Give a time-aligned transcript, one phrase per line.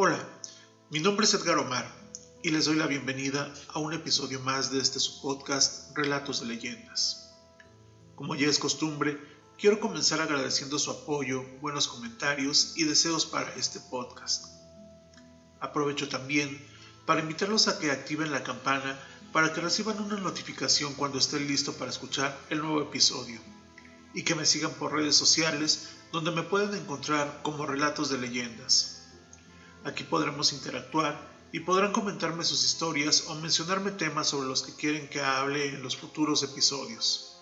[0.00, 0.24] Hola,
[0.90, 1.84] mi nombre es Edgar Omar
[2.44, 6.46] y les doy la bienvenida a un episodio más de este su podcast Relatos de
[6.46, 7.34] Leyendas.
[8.14, 9.18] Como ya es costumbre,
[9.58, 14.46] quiero comenzar agradeciendo su apoyo, buenos comentarios y deseos para este podcast.
[15.58, 16.64] Aprovecho también
[17.04, 18.96] para invitarlos a que activen la campana
[19.32, 23.40] para que reciban una notificación cuando esté listo para escuchar el nuevo episodio
[24.14, 28.97] y que me sigan por redes sociales donde me pueden encontrar como Relatos de Leyendas.
[29.84, 31.18] Aquí podremos interactuar
[31.52, 35.82] y podrán comentarme sus historias o mencionarme temas sobre los que quieren que hable en
[35.82, 37.36] los futuros episodios.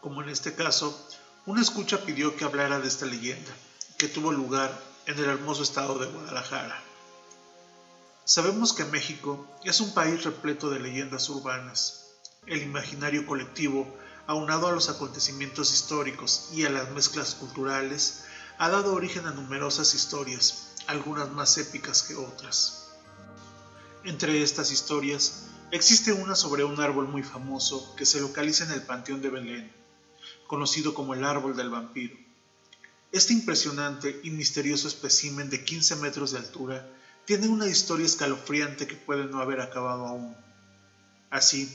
[0.00, 0.98] Como en este caso,
[1.46, 3.50] una escucha pidió que hablara de esta leyenda,
[3.98, 4.72] que tuvo lugar
[5.06, 6.82] en el hermoso estado de Guadalajara.
[8.24, 12.06] Sabemos que México es un país repleto de leyendas urbanas.
[12.46, 13.86] El imaginario colectivo,
[14.26, 18.24] aunado a los acontecimientos históricos y a las mezclas culturales,
[18.56, 22.88] ha dado origen a numerosas historias, algunas más épicas que otras.
[24.04, 28.82] Entre estas historias existe una sobre un árbol muy famoso que se localiza en el
[28.82, 29.72] Panteón de Belén,
[30.46, 32.16] conocido como el árbol del vampiro.
[33.12, 36.88] Este impresionante y misterioso espécimen de 15 metros de altura
[37.24, 40.36] tiene una historia escalofriante que puede no haber acabado aún.
[41.30, 41.74] Así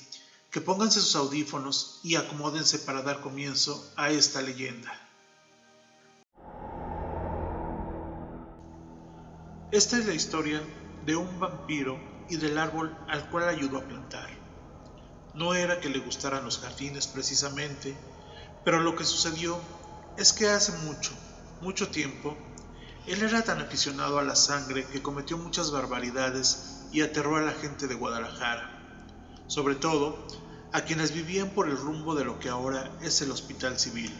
[0.51, 5.08] que pónganse sus audífonos y acomódense para dar comienzo a esta leyenda.
[9.71, 10.63] Esta es la historia
[11.05, 14.27] de un vampiro y del árbol al cual ayudó a plantar.
[15.35, 17.95] No era que le gustaran los jardines precisamente,
[18.65, 19.59] pero lo que sucedió
[20.17, 21.11] es que hace mucho,
[21.61, 22.35] mucho tiempo,
[23.05, 27.53] él era tan aficionado a la sangre que cometió muchas barbaridades y aterró a la
[27.53, 29.05] gente de Guadalajara,
[29.45, 30.25] sobre todo
[30.71, 34.11] a quienes vivían por el rumbo de lo que ahora es el Hospital Civil.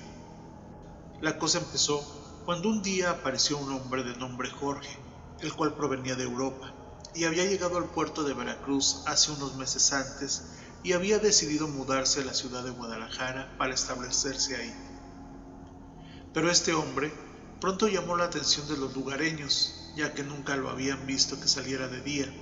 [1.21, 2.01] La cosa empezó
[2.45, 5.08] cuando un día apareció un hombre de nombre Jorge,
[5.41, 6.73] el cual provenía de Europa
[7.13, 10.43] y había llegado al puerto de Veracruz hace unos meses antes
[10.83, 14.73] y había decidido mudarse a la ciudad de Guadalajara para establecerse ahí.
[16.33, 17.11] Pero este hombre
[17.59, 21.87] pronto llamó la atención de los lugareños, ya que nunca lo habían visto que saliera
[21.87, 22.33] de día.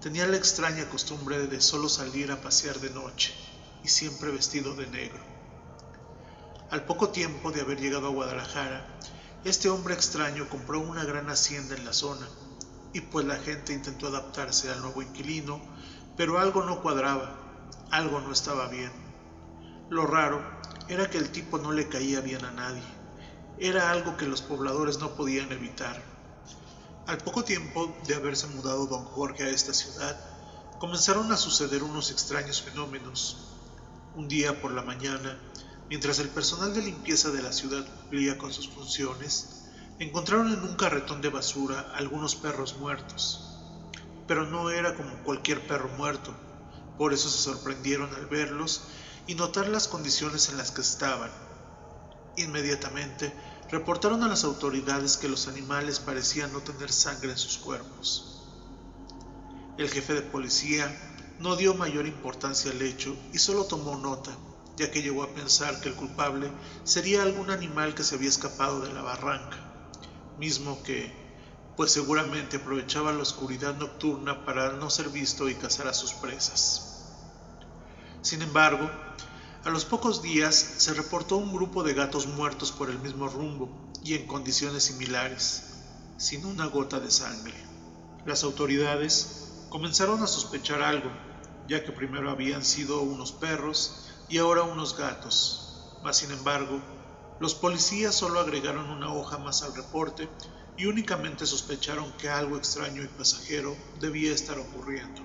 [0.00, 3.32] Tenía la extraña costumbre de solo salir a pasear de noche
[3.84, 5.22] y siempre vestido de negro.
[6.70, 8.86] Al poco tiempo de haber llegado a Guadalajara,
[9.44, 12.28] este hombre extraño compró una gran hacienda en la zona,
[12.92, 15.60] y pues la gente intentó adaptarse al nuevo inquilino,
[16.16, 17.34] pero algo no cuadraba,
[17.90, 18.92] algo no estaba bien.
[19.90, 20.42] Lo raro
[20.88, 22.82] era que el tipo no le caía bien a nadie.
[23.58, 26.00] Era algo que los pobladores no podían evitar.
[27.06, 30.18] Al poco tiempo de haberse mudado don Jorge a esta ciudad,
[30.78, 33.48] comenzaron a suceder unos extraños fenómenos.
[34.14, 35.38] Un día por la mañana,
[35.92, 39.66] Mientras el personal de limpieza de la ciudad cumplía con sus funciones,
[39.98, 43.60] encontraron en un carretón de basura algunos perros muertos.
[44.26, 46.34] Pero no era como cualquier perro muerto,
[46.96, 48.80] por eso se sorprendieron al verlos
[49.26, 51.30] y notar las condiciones en las que estaban.
[52.38, 53.30] Inmediatamente
[53.70, 58.46] reportaron a las autoridades que los animales parecían no tener sangre en sus cuerpos.
[59.76, 60.90] El jefe de policía
[61.38, 64.34] no dio mayor importancia al hecho y solo tomó nota
[64.76, 66.50] ya que llegó a pensar que el culpable
[66.84, 69.58] sería algún animal que se había escapado de la barranca,
[70.38, 71.12] mismo que,
[71.76, 76.92] pues seguramente aprovechaba la oscuridad nocturna para no ser visto y cazar a sus presas.
[78.22, 78.90] Sin embargo,
[79.64, 83.70] a los pocos días se reportó un grupo de gatos muertos por el mismo rumbo
[84.02, 85.62] y en condiciones similares,
[86.18, 87.54] sin una gota de sangre.
[88.26, 91.10] Las autoridades comenzaron a sospechar algo,
[91.68, 95.98] ya que primero habían sido unos perros y ahora unos gatos.
[96.02, 96.80] Mas, sin embargo,
[97.38, 100.26] los policías solo agregaron una hoja más al reporte
[100.78, 105.20] y únicamente sospecharon que algo extraño y pasajero debía estar ocurriendo.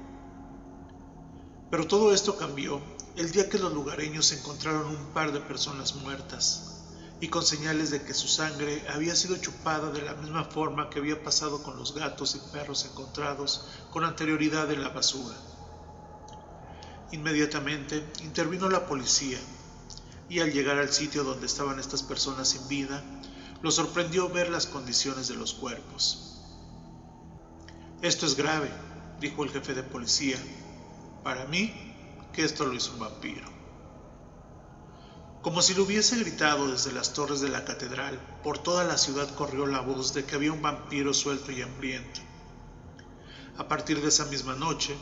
[1.72, 2.82] Pero todo esto cambió
[3.16, 6.84] el día que los lugareños encontraron un par de personas muertas
[7.22, 11.00] y con señales de que su sangre había sido chupada de la misma forma que
[11.00, 15.38] había pasado con los gatos y perros encontrados con anterioridad en la basura.
[17.12, 19.40] Inmediatamente intervino la policía
[20.30, 23.04] y al llegar al sitio donde estaban estas personas sin vida,
[23.62, 26.42] lo sorprendió ver las condiciones de los cuerpos.
[28.02, 28.70] Esto es grave,
[29.20, 30.38] dijo el jefe de policía.
[31.24, 31.74] Para mí,
[32.34, 33.48] que esto lo hizo un vampiro.
[35.42, 39.34] Como si lo hubiese gritado desde las torres de la catedral, por toda la ciudad
[39.36, 42.20] corrió la voz de que había un vampiro suelto y hambriento.
[43.58, 44.96] A partir de esa misma noche,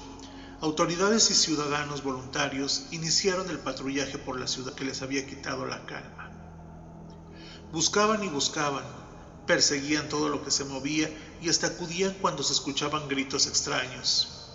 [0.66, 5.86] autoridades y ciudadanos voluntarios iniciaron el patrullaje por la ciudad que les había quitado la
[5.86, 6.32] calma.
[7.72, 8.84] Buscaban y buscaban,
[9.46, 11.08] perseguían todo lo que se movía
[11.40, 14.50] y hasta acudían cuando se escuchaban gritos extraños.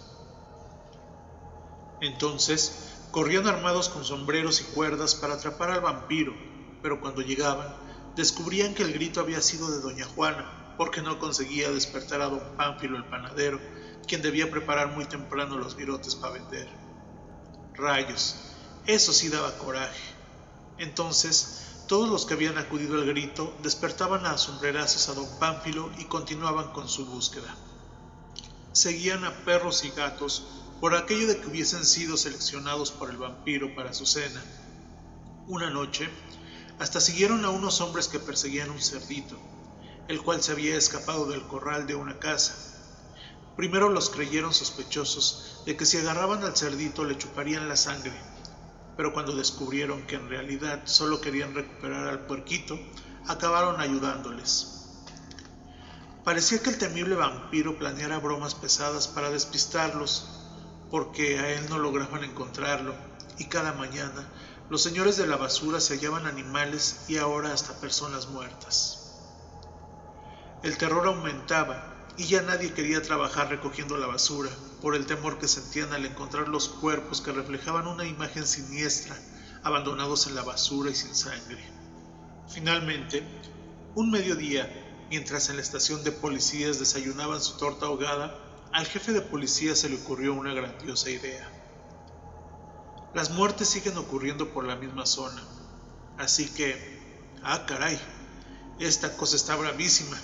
[2.00, 2.72] Entonces,
[3.12, 6.34] corrían armados con sombreros y cuerdas para atrapar al vampiro,
[6.82, 7.72] pero cuando llegaban,
[8.16, 12.56] descubrían que el grito había sido de doña Juana, porque no conseguía despertar a don
[12.56, 13.60] Pánfilo el panadero,
[14.10, 16.68] quien debía preparar muy temprano los virotes para vender.
[17.74, 18.34] Rayos,
[18.84, 20.02] eso sí daba coraje.
[20.78, 26.06] Entonces, todos los que habían acudido al grito despertaban a sombrerazos a don Pánfilo y
[26.06, 27.54] continuaban con su búsqueda.
[28.72, 30.44] Seguían a perros y gatos
[30.80, 34.42] por aquello de que hubiesen sido seleccionados por el vampiro para su cena.
[35.46, 36.10] Una noche,
[36.80, 39.38] hasta siguieron a unos hombres que perseguían un cerdito,
[40.08, 42.69] el cual se había escapado del corral de una casa.
[43.60, 48.18] Primero los creyeron sospechosos de que si agarraban al cerdito le chuparían la sangre,
[48.96, 52.78] pero cuando descubrieron que en realidad solo querían recuperar al puerquito,
[53.28, 54.86] acabaron ayudándoles.
[56.24, 60.26] Parecía que el temible vampiro planeara bromas pesadas para despistarlos,
[60.90, 62.94] porque a él no lograban encontrarlo,
[63.36, 64.26] y cada mañana
[64.70, 69.18] los señores de la basura se hallaban animales y ahora hasta personas muertas.
[70.62, 74.50] El terror aumentaba y ya nadie quería trabajar recogiendo la basura
[74.82, 79.16] por el temor que sentían al encontrar los cuerpos que reflejaban una imagen siniestra,
[79.62, 81.64] abandonados en la basura y sin sangre.
[82.46, 83.22] Finalmente,
[83.94, 84.68] un mediodía,
[85.08, 88.38] mientras en la estación de policías desayunaban su torta ahogada,
[88.70, 91.50] al jefe de policía se le ocurrió una grandiosa idea.
[93.14, 95.42] Las muertes siguen ocurriendo por la misma zona,
[96.18, 97.00] así que,
[97.42, 97.98] ah, caray,
[98.78, 100.18] esta cosa está bravísima,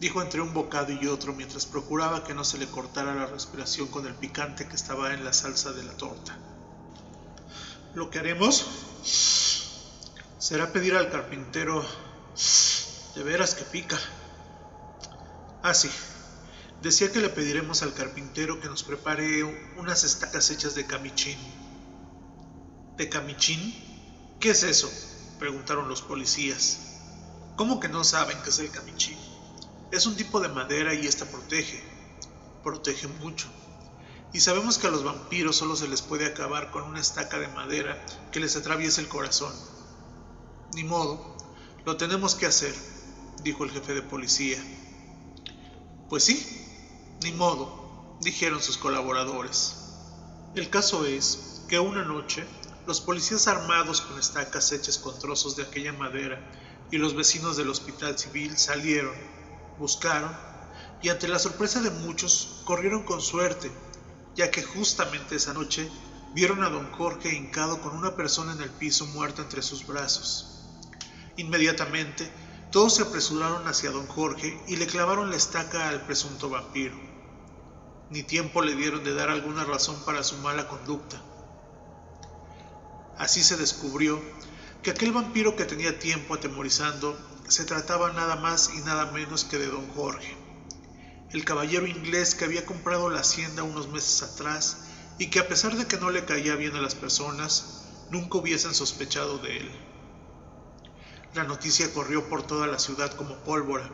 [0.00, 3.88] dijo entre un bocado y otro mientras procuraba que no se le cortara la respiración
[3.88, 6.36] con el picante que estaba en la salsa de la torta.
[7.94, 8.66] Lo que haremos
[10.38, 11.84] será pedir al carpintero
[13.14, 13.98] de veras que pica.
[15.62, 15.90] Ah, sí,
[16.82, 19.42] Decía que le pediremos al carpintero que nos prepare
[19.76, 21.38] unas estacas hechas de camichín.
[22.96, 23.74] ¿De camichín?
[24.40, 24.90] ¿Qué es eso?
[25.38, 26.78] preguntaron los policías.
[27.56, 29.18] ¿Cómo que no saben qué es el camichín?
[29.90, 31.82] Es un tipo de madera y esta protege.
[32.62, 33.48] Protege mucho.
[34.32, 37.48] Y sabemos que a los vampiros solo se les puede acabar con una estaca de
[37.48, 39.52] madera que les atraviese el corazón.
[40.74, 41.36] Ni modo,
[41.84, 42.74] lo tenemos que hacer,
[43.42, 44.58] dijo el jefe de policía.
[46.08, 46.44] Pues sí,
[47.22, 49.76] ni modo, dijeron sus colaboradores.
[50.54, 52.44] El caso es que una noche
[52.86, 56.40] los policías armados con estacas hechas con trozos de aquella madera
[56.90, 59.14] y los vecinos del hospital civil salieron,
[59.78, 60.30] buscaron
[61.02, 63.70] y ante la sorpresa de muchos corrieron con suerte,
[64.34, 65.90] ya que justamente esa noche
[66.34, 70.64] vieron a don Jorge hincado con una persona en el piso muerta entre sus brazos.
[71.36, 72.30] Inmediatamente
[72.70, 77.06] todos se apresuraron hacia don Jorge y le clavaron la estaca al presunto vampiro
[78.10, 81.20] ni tiempo le dieron de dar alguna razón para su mala conducta.
[83.18, 84.20] Así se descubrió
[84.82, 89.58] que aquel vampiro que tenía tiempo atemorizando se trataba nada más y nada menos que
[89.58, 90.36] de don Jorge,
[91.30, 94.88] el caballero inglés que había comprado la hacienda unos meses atrás
[95.18, 98.74] y que a pesar de que no le caía bien a las personas, nunca hubiesen
[98.74, 99.70] sospechado de él.
[101.34, 103.90] La noticia corrió por toda la ciudad como pólvora,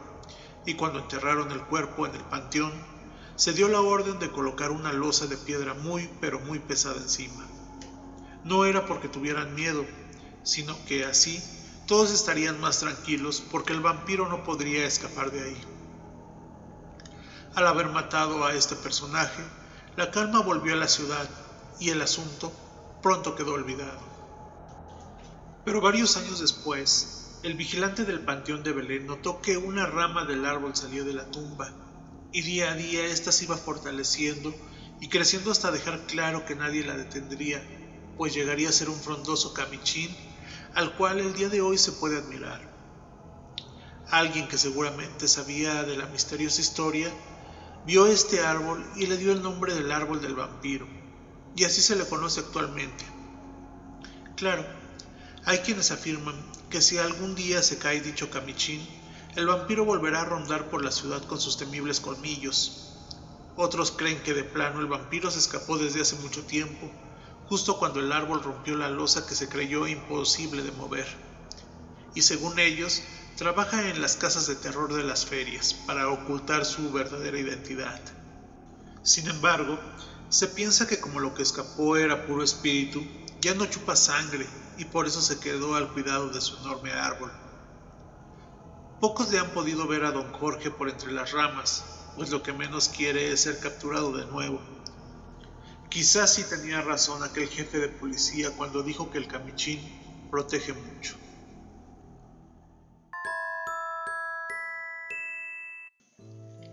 [0.66, 2.72] y cuando enterraron el cuerpo en el panteón,
[3.36, 7.46] se dio la orden de colocar una losa de piedra muy pero muy pesada encima.
[8.44, 9.84] No era porque tuvieran miedo,
[10.42, 11.42] sino que así
[11.86, 15.60] todos estarían más tranquilos porque el vampiro no podría escapar de ahí.
[17.54, 19.42] Al haber matado a este personaje,
[19.96, 21.28] la calma volvió a la ciudad
[21.80, 22.52] y el asunto
[23.02, 24.00] pronto quedó olvidado.
[25.64, 30.46] Pero varios años después, el vigilante del panteón de Belén notó que una rama del
[30.46, 31.72] árbol salió de la tumba
[32.32, 34.54] y día a día ésta se iba fortaleciendo
[35.00, 37.62] y creciendo hasta dejar claro que nadie la detendría,
[38.16, 40.16] pues llegaría a ser un frondoso camichín
[40.74, 42.60] al cual el día de hoy se puede admirar.
[44.10, 47.10] Alguien que seguramente sabía de la misteriosa historia
[47.86, 50.86] vio este árbol y le dio el nombre del árbol del vampiro,
[51.56, 53.04] y así se le conoce actualmente.
[54.36, 54.64] Claro,
[55.44, 56.34] hay quienes afirman
[56.70, 58.86] que si algún día se cae dicho camichín,
[59.34, 62.96] el vampiro volverá a rondar por la ciudad con sus temibles colmillos.
[63.56, 66.90] Otros creen que de plano el vampiro se escapó desde hace mucho tiempo,
[67.52, 71.06] justo cuando el árbol rompió la losa que se creyó imposible de mover.
[72.14, 73.02] Y según ellos,
[73.36, 78.00] trabaja en las casas de terror de las ferias para ocultar su verdadera identidad.
[79.02, 79.78] Sin embargo,
[80.30, 83.04] se piensa que como lo que escapó era puro espíritu,
[83.42, 84.46] ya no chupa sangre
[84.78, 87.30] y por eso se quedó al cuidado de su enorme árbol.
[88.98, 91.84] pocos le han podido ver a don Jorge por entre las ramas,
[92.16, 94.81] pues lo que menos quiere es ser capturado de nuevo.
[95.92, 99.78] Quizás sí tenía razón aquel jefe de policía cuando dijo que el camichín
[100.30, 101.18] protege mucho.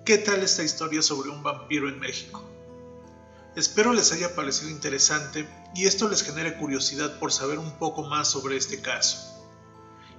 [0.05, 2.49] ¿Qué tal esta historia sobre un vampiro en México?
[3.57, 5.45] Espero les haya parecido interesante
[5.75, 9.38] y esto les genere curiosidad por saber un poco más sobre este caso.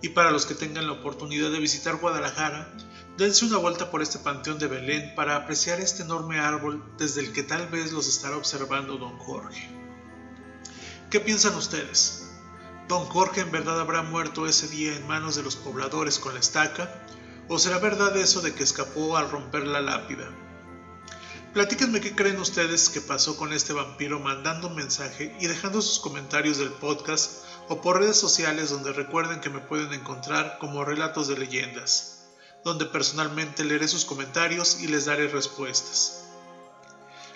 [0.02, 2.72] Y para los que tengan la oportunidad de visitar Guadalajara,
[3.18, 7.32] dense una vuelta por este panteón de Belén para apreciar este enorme árbol desde el
[7.32, 9.68] que tal vez los estará observando don Jorge.
[11.10, 12.30] ¿Qué piensan ustedes?
[12.88, 16.40] ¿Don Jorge en verdad habrá muerto ese día en manos de los pobladores con la
[16.40, 17.04] estaca?
[17.48, 20.30] ¿O será verdad eso de que escapó al romper la lápida?
[21.52, 25.98] Platíquenme qué creen ustedes que pasó con este vampiro mandando un mensaje y dejando sus
[25.98, 31.28] comentarios del podcast o por redes sociales donde recuerden que me pueden encontrar como Relatos
[31.28, 32.26] de Leyendas,
[32.64, 36.24] donde personalmente leeré sus comentarios y les daré respuestas.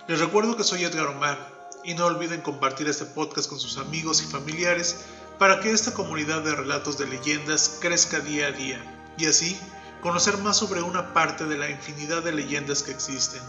[0.08, 4.22] Les recuerdo que soy Edgar Omar y no olviden compartir este podcast con sus amigos
[4.22, 5.04] y familiares
[5.38, 9.56] para que esta comunidad de relatos de leyendas crezca día a día y así
[10.02, 13.42] conocer más sobre una parte de la infinidad de leyendas que existen.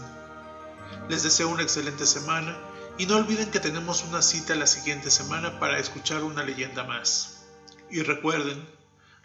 [1.08, 2.56] Les deseo una excelente semana
[2.98, 7.44] y no olviden que tenemos una cita la siguiente semana para escuchar una leyenda más.
[7.90, 8.66] Y recuerden,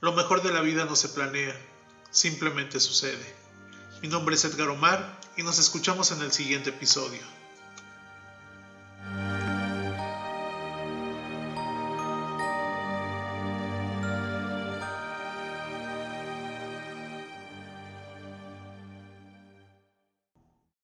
[0.01, 1.55] lo mejor de la vida no se planea,
[2.09, 3.35] simplemente sucede.
[4.01, 7.21] Mi nombre es Edgar Omar y nos escuchamos en el siguiente episodio.